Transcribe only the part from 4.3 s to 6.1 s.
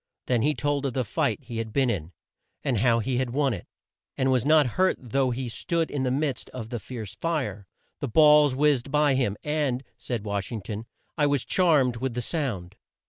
was not hurt though he stood in the